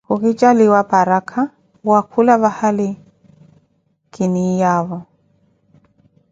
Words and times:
Ku 0.07 0.13
ki 0.21 0.29
jaaliwa 0.39 0.81
paraka, 0.91 1.41
wakula 1.89 2.33
vahali 2.43 2.89
ki 4.13 4.23
niiyaavo. 4.31 4.99